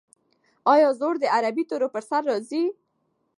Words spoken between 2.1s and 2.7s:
راځي؟